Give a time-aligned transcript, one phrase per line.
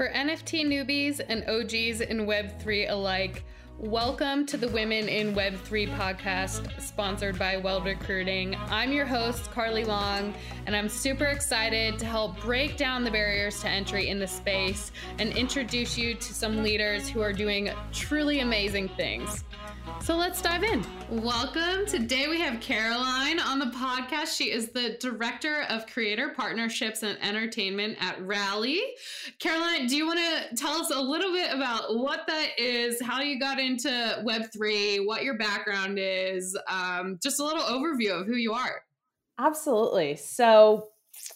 [0.00, 3.44] For NFT newbies and OGs in Web3 alike,
[3.80, 8.54] welcome to the Women in Web3 podcast, sponsored by Weld Recruiting.
[8.68, 10.34] I'm your host, Carly Long,
[10.66, 14.92] and I'm super excited to help break down the barriers to entry in the space
[15.18, 19.44] and introduce you to some leaders who are doing truly amazing things.
[20.02, 20.84] So let's dive in.
[21.10, 21.84] Welcome.
[21.86, 24.36] Today we have Caroline on the podcast.
[24.36, 28.80] She is the Director of Creator Partnerships and Entertainment at Rally.
[29.38, 33.20] Caroline, do you want to tell us a little bit about what that is, how
[33.20, 33.88] you got into
[34.24, 38.82] Web3, what your background is, um, just a little overview of who you are?
[39.38, 40.16] Absolutely.
[40.16, 40.88] So,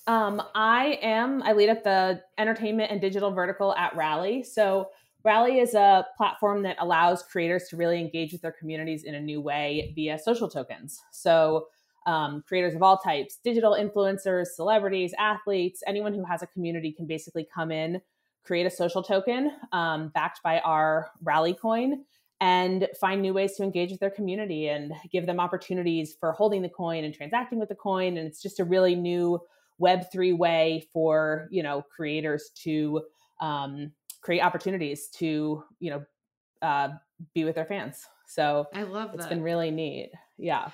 [0.06, 4.42] um, I am, I lead up the entertainment and digital vertical at Rally.
[4.42, 4.90] So,
[5.24, 9.20] Rally is a platform that allows creators to really engage with their communities in a
[9.20, 11.00] new way via social tokens.
[11.12, 11.68] So,
[12.06, 17.06] um, creators of all types, digital influencers, celebrities, athletes, anyone who has a community can
[17.06, 18.02] basically come in,
[18.44, 22.04] create a social token um, backed by our Rally coin,
[22.44, 26.60] and find new ways to engage with their community and give them opportunities for holding
[26.60, 28.18] the coin and transacting with the coin.
[28.18, 29.40] And it's just a really new
[29.80, 33.02] Web3 way for you know creators to
[33.40, 36.04] um, create opportunities to you know
[36.60, 36.88] uh,
[37.34, 38.04] be with their fans.
[38.26, 39.20] So I love that.
[39.20, 40.10] It's been really neat.
[40.36, 40.68] Yeah.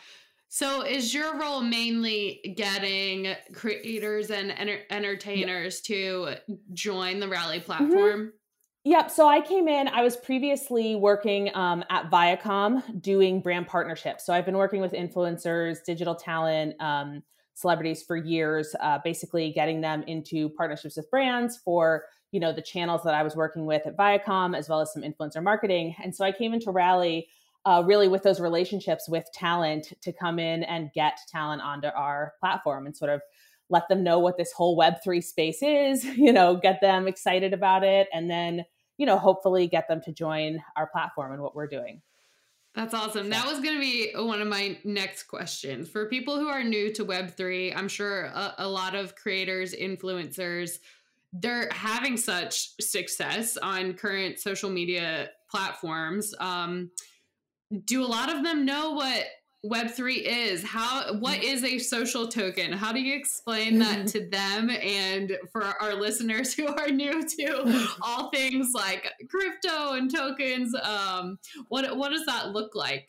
[0.48, 5.96] So is your role mainly getting creators and enter- entertainers yeah.
[5.96, 6.34] to
[6.72, 7.66] join the Rally mm-hmm.
[7.66, 8.20] platform?
[8.20, 8.39] Mm-hmm.
[8.84, 9.10] Yep.
[9.10, 14.24] So I came in, I was previously working um, at Viacom doing brand partnerships.
[14.24, 19.82] So I've been working with influencers, digital talent, um, celebrities for years, uh, basically getting
[19.82, 23.86] them into partnerships with brands for you know the channels that I was working with
[23.86, 25.94] at Viacom as well as some influencer marketing.
[26.02, 27.28] And so I came into Rally
[27.66, 32.32] uh, really with those relationships with talent to come in and get talent onto our
[32.40, 33.20] platform and sort of
[33.70, 37.84] let them know what this whole Web3 space is, you know, get them excited about
[37.84, 38.64] it, and then,
[38.98, 42.02] you know, hopefully get them to join our platform and what we're doing.
[42.74, 43.30] That's awesome.
[43.30, 45.88] That was going to be one of my next questions.
[45.88, 50.78] For people who are new to Web3, I'm sure a, a lot of creators, influencers,
[51.32, 56.32] they're having such success on current social media platforms.
[56.38, 56.90] Um,
[57.84, 59.24] do a lot of them know what
[59.64, 60.64] Web3 is?
[60.64, 61.64] How what mm.
[61.64, 62.72] a social token?
[62.72, 67.86] How do you explain that to them and for our listeners who are new to
[68.02, 70.74] all things like crypto and tokens?
[70.82, 71.38] Um,
[71.68, 73.08] what what does that look like?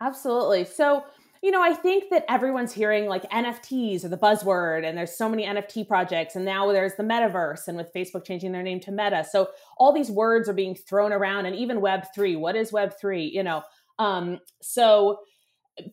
[0.00, 0.64] Absolutely.
[0.64, 1.04] So
[1.42, 5.28] you know, I think that everyone's hearing like NFTs or the buzzword, and there's so
[5.28, 8.92] many NFT projects, and now there's the metaverse, and with Facebook changing their name to
[8.92, 9.26] Meta.
[9.28, 12.38] So all these words are being thrown around, and even Web3.
[12.38, 13.32] What is Web3?
[13.32, 13.62] You know,
[13.98, 15.18] um, so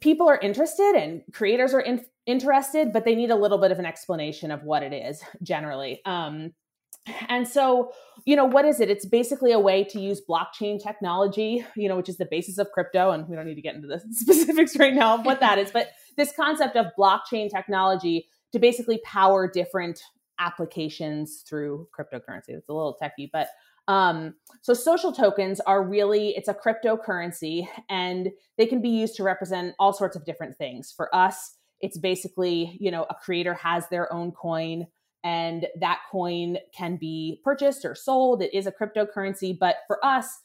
[0.02, 3.80] people are interested and creators are in, interested, but they need a little bit of
[3.80, 6.02] an explanation of what it is generally.
[6.06, 6.54] Um,
[7.28, 7.92] and so,
[8.26, 8.90] you know, what is it?
[8.90, 12.72] It's basically a way to use blockchain technology, you know, which is the basis of
[12.72, 13.12] crypto.
[13.12, 15.72] And we don't need to get into the specifics right now of what that is,
[15.72, 20.02] but this concept of blockchain technology to basically power different
[20.40, 22.50] applications through cryptocurrency.
[22.50, 23.48] It's a little techy, but
[23.90, 29.24] um, so social tokens are really it's a cryptocurrency and they can be used to
[29.24, 30.94] represent all sorts of different things.
[30.96, 34.86] For us, it's basically, you know, a creator has their own coin
[35.24, 38.44] and that coin can be purchased or sold.
[38.44, 40.38] It is a cryptocurrency, but for us,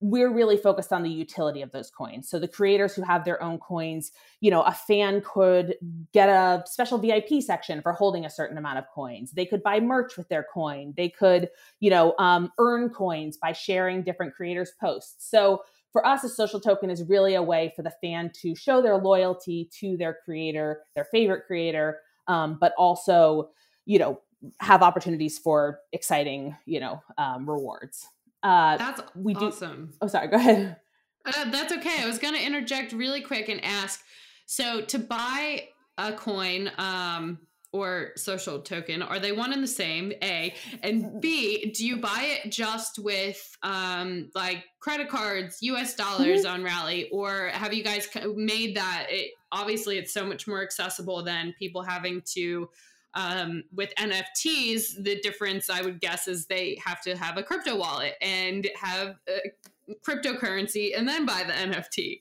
[0.00, 2.28] we're really focused on the utility of those coins.
[2.28, 5.74] So the creators who have their own coins, you know, a fan could
[6.12, 9.32] get a special VIP section for holding a certain amount of coins.
[9.32, 10.94] They could buy merch with their coin.
[10.96, 11.48] They could,
[11.80, 15.28] you know, um, earn coins by sharing different creators' posts.
[15.28, 18.80] So for us, a social token is really a way for the fan to show
[18.80, 21.98] their loyalty to their creator, their favorite creator,
[22.28, 23.50] um, but also
[23.84, 24.20] you know
[24.60, 28.06] have opportunities for exciting you know um, rewards
[28.42, 29.92] uh that's we do awesome.
[30.00, 30.76] Oh sorry go ahead.
[31.26, 32.00] Uh, that's okay.
[32.02, 34.00] I was gonna interject really quick and ask
[34.46, 35.68] so to buy
[35.98, 37.38] a coin um
[37.70, 40.12] or social token are they one and the same?
[40.22, 40.54] A.
[40.82, 46.54] And b do you buy it just with um like credit cards us dollars mm-hmm.
[46.54, 49.08] on rally or have you guys made that?
[49.10, 52.70] It, obviously it's so much more accessible than people having to
[53.14, 57.76] um, with NFTs, the difference I would guess is they have to have a crypto
[57.76, 59.16] wallet and have
[60.06, 62.20] cryptocurrency and then buy the NFT.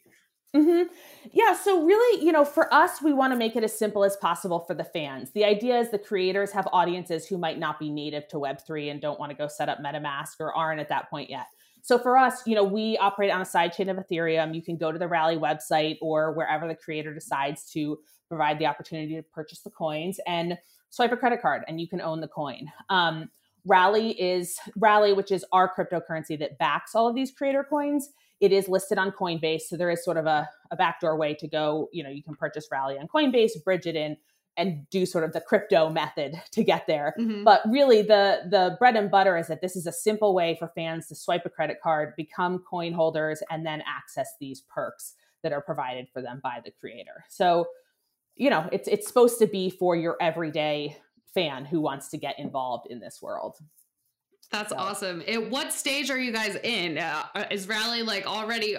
[0.55, 0.93] Mm-hmm.
[1.33, 1.53] Yeah.
[1.53, 4.61] So, really, you know, for us, we want to make it as simple as possible
[4.61, 5.31] for the fans.
[5.31, 9.01] The idea is the creators have audiences who might not be native to Web3 and
[9.01, 11.47] don't want to go set up MetaMask or aren't at that point yet.
[11.81, 14.55] So, for us, you know, we operate on a sidechain of Ethereum.
[14.55, 17.99] You can go to the Rally website or wherever the creator decides to
[18.29, 20.19] provide the opportunity to purchase the coins.
[20.25, 20.57] And
[20.89, 22.71] swipe a credit card and you can own the coin.
[22.89, 23.29] Um,
[23.65, 28.09] Rally is Rally, which is our cryptocurrency that backs all of these creator coins.
[28.39, 31.47] It is listed on Coinbase, so there is sort of a, a backdoor way to
[31.47, 31.89] go.
[31.91, 34.15] You know, you can purchase Rally on Coinbase, bridge it in,
[34.57, 37.13] and do sort of the crypto method to get there.
[37.19, 37.43] Mm-hmm.
[37.43, 40.71] But really the the bread and butter is that this is a simple way for
[40.75, 45.13] fans to swipe a credit card, become coin holders and then access these perks
[45.43, 47.23] that are provided for them by the creator.
[47.29, 47.67] So,
[48.37, 50.97] you know, it's it's supposed to be for your everyday
[51.33, 53.57] fan who wants to get involved in this world.
[54.51, 54.77] That's so.
[54.77, 55.21] awesome.
[55.27, 56.97] At what stage are you guys in?
[56.97, 58.77] Uh, is Rally like already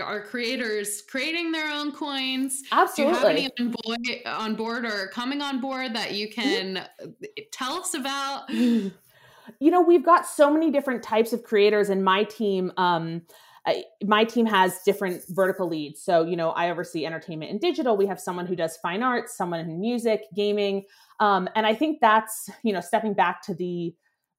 [0.00, 2.62] are creators creating their own coins?
[2.72, 3.14] Absolutely.
[3.14, 6.84] Do you have any on board, on board or coming on board that you can
[7.52, 8.50] tell us about?
[9.60, 12.70] You know, we've got so many different types of creators, in my team.
[12.76, 13.22] Um,
[14.04, 16.02] my team has different vertical leads.
[16.02, 17.96] So, you know, I oversee entertainment and digital.
[17.96, 20.84] We have someone who does fine arts, someone in music, gaming.
[21.20, 23.94] Um, and I think that's, you know, stepping back to the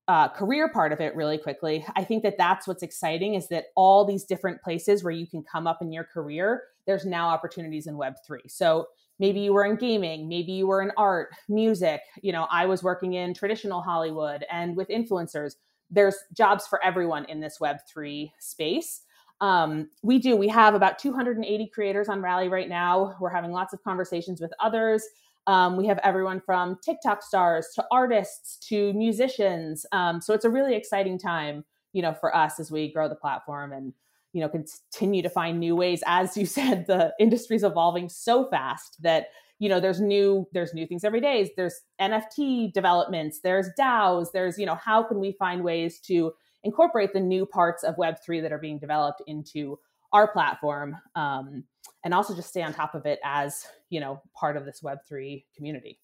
[0.09, 3.65] uh, career part of it really quickly i think that that's what's exciting is that
[3.75, 7.85] all these different places where you can come up in your career there's now opportunities
[7.85, 8.87] in web3 so
[9.19, 12.81] maybe you were in gaming maybe you were in art music you know i was
[12.81, 15.57] working in traditional hollywood and with influencers
[15.91, 19.01] there's jobs for everyone in this web3 space
[19.41, 23.73] um, we do we have about 280 creators on rally right now we're having lots
[23.73, 25.03] of conversations with others
[25.49, 29.83] um, we have everyone from TikTok stars to artists to musicians.
[29.91, 33.15] Um, so it's a really exciting time, you know, for us as we grow the
[33.15, 33.91] platform and
[34.31, 36.03] you know continue to find new ways.
[36.05, 40.85] As you said, the industry's evolving so fast that you know there's new there's new
[40.85, 41.51] things every day.
[41.57, 43.39] There's NFT developments.
[43.39, 44.27] There's DAOs.
[44.31, 46.31] There's you know how can we find ways to
[46.63, 49.79] incorporate the new parts of Web three that are being developed into
[50.11, 51.63] our platform um,
[52.03, 55.43] and also just stay on top of it as you know part of this web3
[55.55, 55.99] community.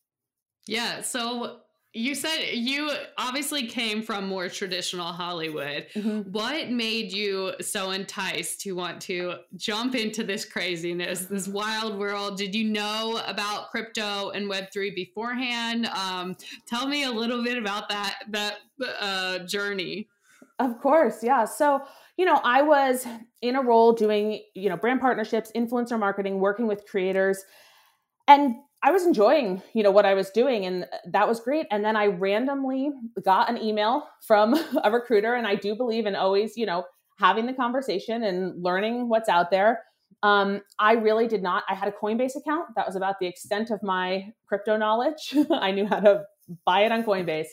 [0.67, 1.59] Yeah so
[1.93, 5.87] you said you obviously came from more traditional hollywood.
[5.95, 6.31] Mm-hmm.
[6.31, 12.37] what made you so enticed to want to jump into this craziness this wild world?
[12.37, 15.87] Did you know about crypto and web3 beforehand?
[15.87, 16.35] Um,
[16.67, 18.57] tell me a little bit about that that
[18.99, 20.09] uh, journey
[20.59, 21.81] of course yeah so
[22.17, 23.05] you know, I was
[23.41, 27.43] in a role doing, you know, brand partnerships, influencer marketing, working with creators.
[28.27, 31.65] And I was enjoying, you know, what I was doing and that was great.
[31.71, 32.91] And then I randomly
[33.23, 34.53] got an email from
[34.83, 36.85] a recruiter and I do believe in always, you know,
[37.17, 39.83] having the conversation and learning what's out there.
[40.23, 41.63] Um, I really did not.
[41.69, 42.69] I had a Coinbase account.
[42.75, 45.35] That was about the extent of my crypto knowledge.
[45.51, 46.23] I knew how to
[46.65, 47.47] buy it on Coinbase.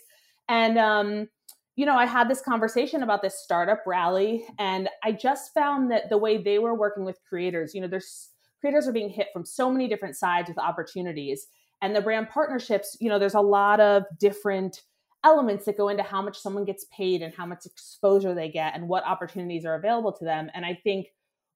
[0.49, 1.29] And um,
[1.77, 6.11] you know, I had this conversation about this startup rally, and I just found that
[6.11, 8.31] the way they were working with creators, you know, there's
[8.61, 11.49] creators are being hit from so many different sides with opportunities.
[11.81, 14.83] And the brand partnerships, you know, there's a lot of different
[15.25, 18.75] elements that go into how much someone gets paid and how much exposure they get
[18.75, 20.49] and what opportunities are available to them.
[20.55, 21.09] And I think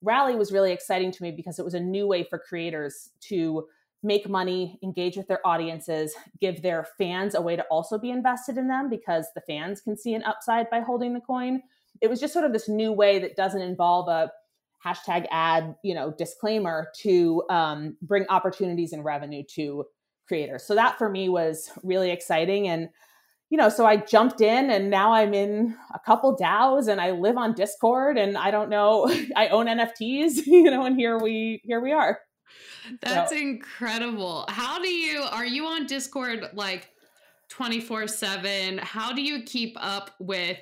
[0.03, 3.67] Rally was really exciting to me because it was a new way for creators to
[4.06, 8.56] make money, engage with their audiences, give their fans a way to also be invested
[8.56, 11.61] in them because the fans can see an upside by holding the coin.
[12.00, 14.31] It was just sort of this new way that doesn't involve a
[14.85, 19.85] hashtag ad, you know, disclaimer to um, bring opportunities and revenue to
[20.29, 20.64] creators.
[20.64, 22.69] So that for me was really exciting.
[22.69, 22.88] And,
[23.50, 27.13] you know, so I jumped in and now I'm in a couple DAOs and I
[27.13, 31.60] live on Discord and I don't know, I own NFTs, you know, and here we
[31.65, 32.20] here we are.
[33.03, 33.36] That's so.
[33.38, 34.44] incredible.
[34.48, 36.91] How do you are you on Discord like
[37.50, 38.79] 24/7?
[38.79, 40.60] How do you keep up with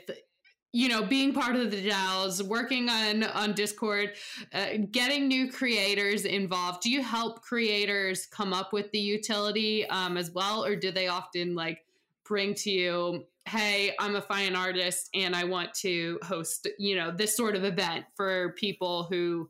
[0.72, 4.12] you know being part of the DAOs, working on on Discord,
[4.52, 6.82] uh, getting new creators involved?
[6.82, 11.08] Do you help creators come up with the utility um, as well or do they
[11.08, 11.80] often like
[12.24, 17.10] bring to you hey i'm a fine artist and i want to host you know
[17.10, 19.48] this sort of event for people who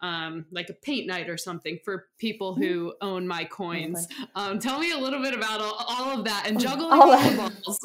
[0.00, 2.62] um, like a paint night or something for people mm-hmm.
[2.62, 4.06] who own my coins.
[4.34, 7.80] Um, tell me a little bit about all, all of that and juggling all balls.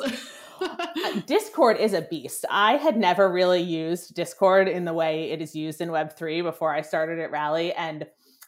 [0.61, 2.45] Uh, Discord is a beast.
[2.49, 6.73] I had never really used Discord in the way it is used in Web3 before
[6.73, 7.73] I started at Rally.
[7.73, 8.05] And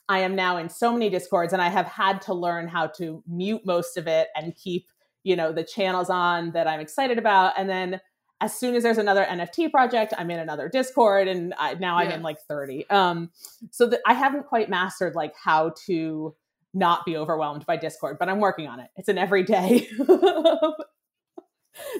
[0.09, 3.23] I am now in so many Discords and I have had to learn how to
[3.27, 4.87] mute most of it and keep,
[5.23, 7.53] you know, the channels on that I'm excited about.
[7.57, 8.01] And then
[8.41, 12.09] as soon as there's another NFT project, I'm in another Discord, and I, now I'm
[12.09, 12.89] in like 30.
[12.89, 13.29] Um,
[13.69, 16.35] so that I haven't quite mastered like how to
[16.73, 18.89] not be overwhelmed by Discord, but I'm working on it.
[18.95, 19.87] It's an everyday.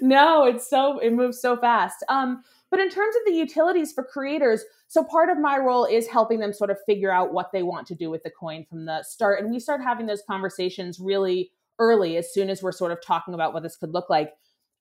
[0.02, 2.04] no, it's so it moves so fast.
[2.10, 6.08] Um, but in terms of the utilities for creators, so part of my role is
[6.08, 8.86] helping them sort of figure out what they want to do with the coin from
[8.86, 12.92] the start, and we start having those conversations really early, as soon as we're sort
[12.92, 14.34] of talking about what this could look like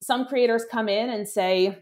[0.03, 1.79] some creators come in and say,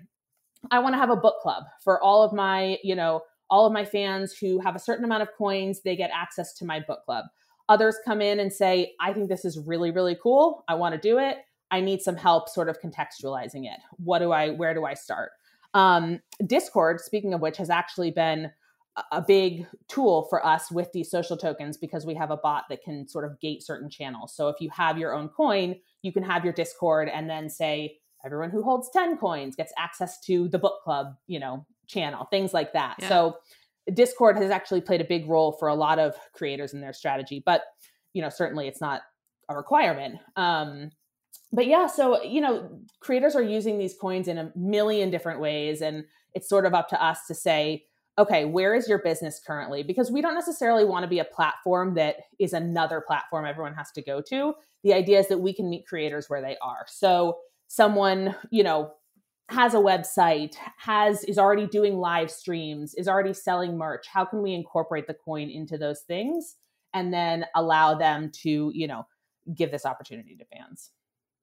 [0.71, 3.73] I want to have a book club for all of my, you know, all of
[3.73, 7.05] my fans who have a certain amount of coins, they get access to my book
[7.05, 7.25] club.
[7.69, 10.65] Others come in and say, I think this is really, really cool.
[10.69, 11.39] I want to do it.
[11.71, 13.79] I need some help sort of contextualizing it.
[13.99, 15.31] What do I, where do I start?
[15.75, 18.51] Um, Discord, speaking of which, has actually been
[19.13, 22.83] a big tool for us with these social tokens because we have a bot that
[22.83, 24.35] can sort of gate certain channels.
[24.35, 27.99] So if you have your own coin, you can have your Discord and then say
[28.25, 32.53] everyone who holds 10 coins gets access to the book club, you know, channel, things
[32.53, 32.97] like that.
[32.99, 33.09] Yeah.
[33.09, 33.37] So
[33.93, 37.43] Discord has actually played a big role for a lot of creators in their strategy,
[37.45, 37.63] but
[38.13, 39.03] you know, certainly it's not
[39.49, 40.17] a requirement.
[40.37, 40.91] Um,
[41.53, 45.81] but yeah, so you know, creators are using these coins in a million different ways,
[45.81, 47.85] and it's sort of up to us to say,
[48.19, 49.83] okay, where is your business currently?
[49.83, 53.91] Because we don't necessarily want to be a platform that is another platform everyone has
[53.93, 54.55] to go to.
[54.83, 56.85] The idea is that we can meet creators where they are.
[56.89, 58.93] So someone, you know,
[59.51, 64.07] has a website, has is already doing live streams, is already selling merch.
[64.09, 66.57] How can we incorporate the coin into those things
[66.93, 69.07] and then allow them to, you know,
[69.55, 70.91] give this opportunity to fans?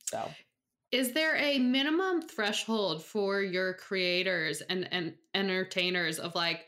[0.10, 0.30] So
[0.92, 6.66] is there a minimum threshold for your creators and, and entertainers of like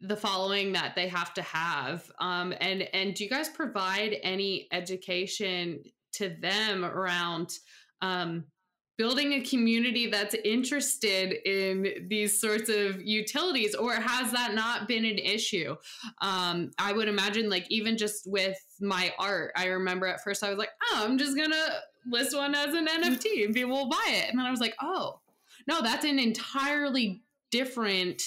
[0.00, 2.10] the following that they have to have?
[2.20, 5.82] Um, and and do you guys provide any education
[6.12, 7.58] to them around
[8.02, 8.44] um,
[8.98, 15.04] building a community that's interested in these sorts of utilities or has that not been
[15.04, 15.76] an issue?
[16.20, 20.48] Um, i would imagine like even just with my art i remember at first i
[20.48, 24.06] was like oh i'm just gonna list one as an nft and people will buy
[24.08, 24.30] it.
[24.30, 25.20] And then i was like oh
[25.66, 28.22] no that's an entirely different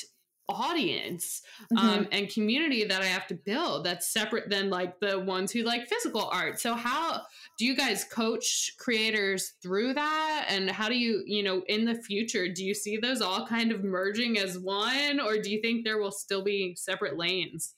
[0.50, 1.41] audience
[1.77, 2.03] um, mm-hmm.
[2.12, 5.88] and community that I have to build that's separate than like the ones who like
[5.88, 6.60] physical art.
[6.60, 7.22] So how
[7.58, 11.96] do you guys coach creators through that and how do you, you know, in the
[11.96, 15.86] future do you see those all kind of merging as one or do you think
[15.86, 17.75] there will still be separate lanes?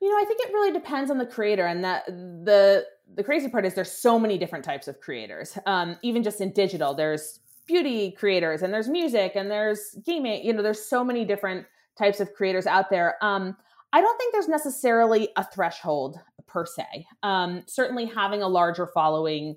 [0.00, 3.48] You know, I think it really depends on the creator and that the the crazy
[3.48, 5.58] part is there's so many different types of creators.
[5.66, 10.52] Um, even just in digital, there's beauty creators and there's music and there's gaming you
[10.52, 11.66] know there's so many different
[11.98, 13.16] types of creators out there.
[13.22, 13.56] Um,
[13.92, 17.06] i don't think there's necessarily a threshold per se.
[17.22, 19.56] Um, certainly having a larger following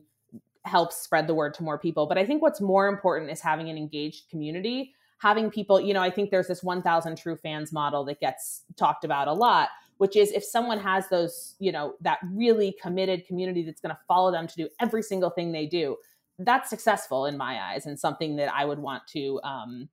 [0.65, 3.69] helps spread the word to more people but i think what's more important is having
[3.69, 8.03] an engaged community having people you know i think there's this 1000 true fans model
[8.03, 12.19] that gets talked about a lot which is if someone has those you know that
[12.33, 15.95] really committed community that's going to follow them to do every single thing they do
[16.39, 19.89] that's successful in my eyes and something that I would want to, um,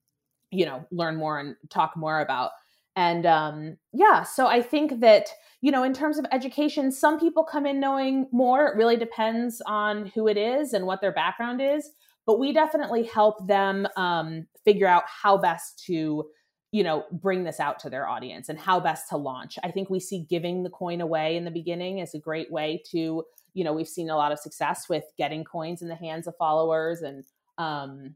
[0.50, 2.50] you know, learn more and talk more about.
[2.96, 5.28] And um, yeah, so I think that,
[5.60, 8.68] you know, in terms of education, some people come in knowing more.
[8.68, 11.90] It really depends on who it is and what their background is.
[12.26, 16.24] But we definitely help them um, figure out how best to,
[16.72, 19.58] you know, bring this out to their audience and how best to launch.
[19.62, 22.82] I think we see giving the coin away in the beginning is a great way
[22.92, 23.24] to
[23.54, 26.36] you know we've seen a lot of success with getting coins in the hands of
[26.36, 27.24] followers and
[27.58, 28.14] um,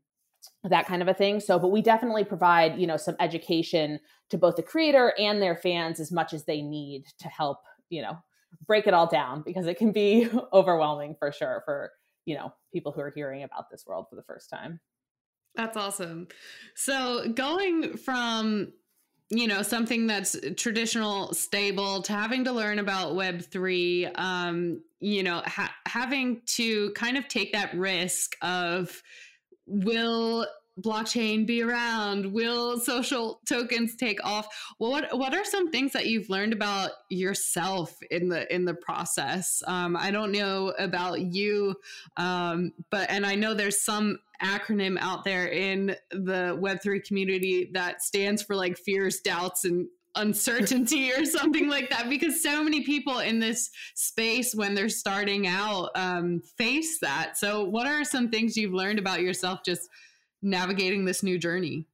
[0.65, 1.41] that kind of a thing.
[1.41, 5.57] So but we definitely provide you know some education to both the creator and their
[5.57, 8.19] fans as much as they need to help you know
[8.67, 11.93] break it all down because it can be overwhelming for sure for
[12.27, 14.81] you know people who are hearing about this world for the first time.
[15.55, 16.29] That's awesome.
[16.77, 18.73] So going from
[19.31, 25.23] you know something that's traditional stable to having to learn about web 3 um you
[25.23, 29.03] know ha- having to kind of take that risk of
[29.67, 30.47] will
[30.81, 32.33] blockchain be around?
[32.33, 34.47] Will social tokens take off?
[34.79, 38.75] Well, what what are some things that you've learned about yourself in the in the
[38.75, 39.63] process?
[39.67, 41.75] Um, i don't know about you
[42.17, 48.03] um, but and i know there's some acronym out there in the web3 community that
[48.03, 53.19] stands for like fears doubts and uncertainty or something like that because so many people
[53.19, 58.57] in this space when they're starting out um, face that so what are some things
[58.57, 59.89] you've learned about yourself just
[60.43, 61.87] navigating this new journey?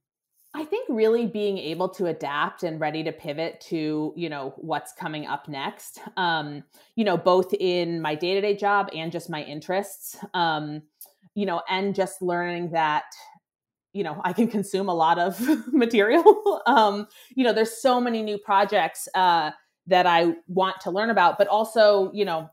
[0.53, 4.93] I think really being able to adapt and ready to pivot to, you know, what's
[4.93, 5.99] coming up next.
[6.15, 6.63] Um,
[6.95, 10.17] you know, both in my day-to-day job and just my interests.
[10.33, 10.83] Um,
[11.35, 13.03] you know, and just learning that
[13.93, 15.39] you know i can consume a lot of
[15.73, 16.61] material.
[16.67, 19.51] Um, you know there's so many new projects uh,
[19.87, 22.49] that i want to learn about but also you know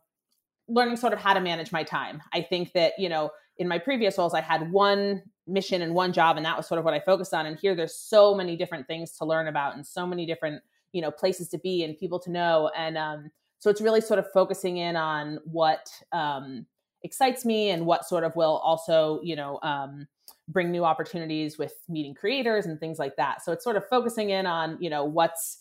[0.69, 2.23] learning sort of how to manage my time.
[2.33, 6.13] I think that you know in my previous roles i had one mission and one
[6.13, 8.57] job and that was sort of what i focused on and here there's so many
[8.57, 10.63] different things to learn about and so many different
[10.93, 14.19] you know places to be and people to know and um, so it's really sort
[14.19, 16.67] of focusing in on what um,
[17.05, 20.07] excites me and what sort of will also, you know, um,
[20.49, 23.45] bring new opportunities with meeting creators and things like that.
[23.45, 25.59] So it's sort of focusing in on, you know, what's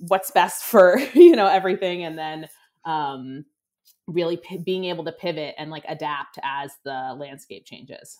[0.00, 2.48] what's best for, you know, everything and then
[2.84, 3.44] um
[4.06, 8.18] really p- being able to pivot and like adapt as the landscape changes.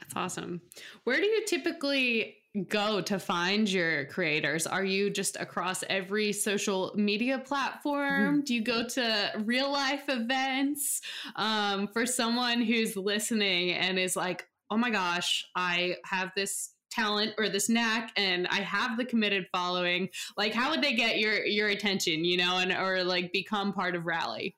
[0.00, 0.60] That's awesome.
[1.04, 2.36] Where do you typically
[2.68, 4.66] go to find your creators?
[4.66, 8.36] Are you just across every social media platform?
[8.36, 8.40] Mm-hmm.
[8.40, 11.00] Do you go to real life events?
[11.36, 17.34] Um, for someone who's listening and is like, oh my gosh, I have this talent
[17.38, 21.44] or this knack and I have the committed following, like how would they get your
[21.44, 24.56] your attention, you know, and or like become part of Rally?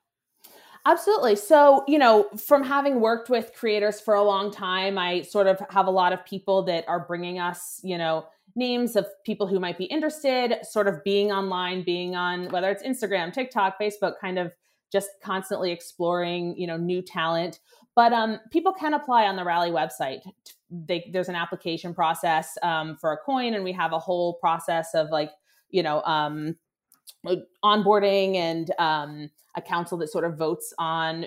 [0.85, 1.37] Absolutely.
[1.37, 5.61] So, you know, from having worked with creators for a long time, I sort of
[5.69, 8.25] have a lot of people that are bringing us, you know,
[8.55, 12.83] names of people who might be interested, sort of being online, being on whether it's
[12.83, 14.51] Instagram, TikTok, Facebook, kind of
[14.91, 17.59] just constantly exploring, you know, new talent.
[17.95, 20.19] But um, people can apply on the Rally website.
[20.69, 24.93] They, there's an application process um, for a coin, and we have a whole process
[24.93, 25.31] of like,
[25.69, 26.57] you know, um,
[27.63, 31.25] onboarding and um, a council that sort of votes on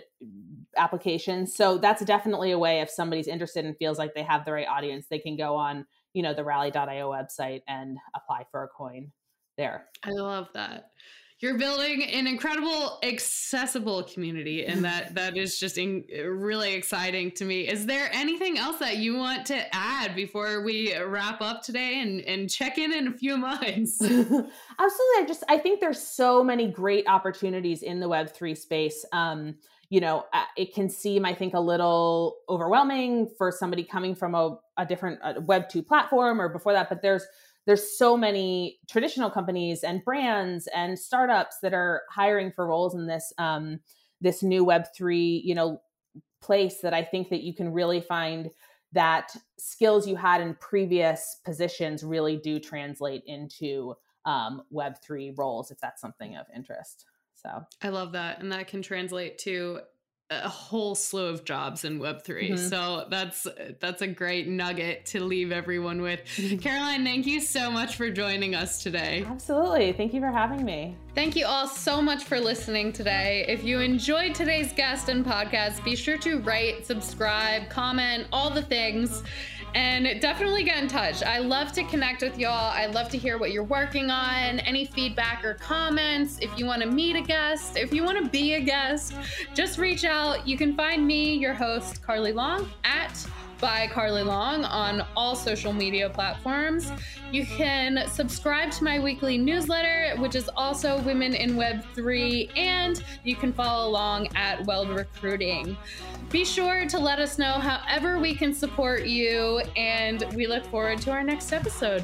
[0.76, 1.54] applications.
[1.54, 4.68] So that's definitely a way if somebody's interested and feels like they have the right
[4.68, 9.10] audience, they can go on, you know, the rally.io website and apply for a coin
[9.56, 9.86] there.
[10.02, 10.90] I love that
[11.46, 17.44] you're building an incredible accessible community and that that is just in, really exciting to
[17.44, 17.68] me.
[17.68, 22.20] Is there anything else that you want to add before we wrap up today and,
[22.22, 24.02] and check in in a few months?
[24.02, 24.50] Absolutely.
[24.78, 29.04] I just i think there's so many great opportunities in the web3 space.
[29.12, 29.54] Um,
[29.88, 30.24] you know
[30.56, 35.20] it can seem i think a little overwhelming for somebody coming from a, a different
[35.22, 37.24] a web 2 platform or before that but there's
[37.66, 43.06] there's so many traditional companies and brands and startups that are hiring for roles in
[43.06, 43.80] this um,
[44.20, 45.80] this new web 3 you know
[46.40, 48.50] place that i think that you can really find
[48.92, 55.71] that skills you had in previous positions really do translate into um, web 3 roles
[55.71, 57.04] if that's something of interest.
[57.34, 57.62] So.
[57.82, 59.80] I love that and that can translate to
[60.30, 62.56] a whole slew of jobs in web3 mm-hmm.
[62.56, 63.47] so that's
[63.78, 66.21] that's a great nugget to leave everyone with.
[66.60, 69.25] Caroline thank you so much for joining us today.
[69.28, 69.93] Absolutely.
[69.93, 70.97] Thank you for having me.
[71.15, 73.45] Thank you all so much for listening today.
[73.49, 78.62] If you enjoyed today's guest and podcast be sure to rate subscribe comment all the
[78.62, 79.23] things
[79.76, 81.23] and definitely get in touch.
[81.23, 82.73] I love to connect with y'all.
[82.73, 86.39] I love to hear what you're working on, any feedback or comments.
[86.41, 89.12] If you want to meet a guest, if you want to be a guest,
[89.52, 90.49] just reach out.
[90.49, 93.26] You can find me, your host, Carly Long, at
[93.58, 96.90] by Carly Long on all social media platforms.
[97.32, 103.02] You can subscribe to my weekly newsletter, which is also Women in Web 3, and
[103.25, 105.76] you can follow along at Weld Recruiting.
[106.30, 111.00] Be sure to let us know however we can support you, and we look forward
[111.02, 112.02] to our next episode.